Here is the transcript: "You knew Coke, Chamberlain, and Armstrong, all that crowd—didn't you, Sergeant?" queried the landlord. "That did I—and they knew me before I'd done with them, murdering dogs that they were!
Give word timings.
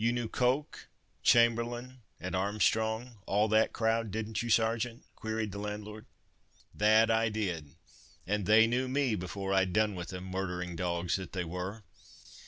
"You 0.03 0.11
knew 0.11 0.27
Coke, 0.27 0.87
Chamberlain, 1.21 2.01
and 2.19 2.35
Armstrong, 2.35 3.19
all 3.27 3.47
that 3.49 3.71
crowd—didn't 3.71 4.41
you, 4.41 4.49
Sergeant?" 4.49 5.03
queried 5.15 5.51
the 5.51 5.59
landlord. 5.59 6.07
"That 6.73 7.09
did 7.33 7.55
I—and 7.67 8.47
they 8.47 8.65
knew 8.65 8.87
me 8.87 9.13
before 9.13 9.53
I'd 9.53 9.73
done 9.73 9.93
with 9.93 10.07
them, 10.09 10.23
murdering 10.31 10.75
dogs 10.75 11.17
that 11.17 11.33
they 11.33 11.43
were! 11.45 11.83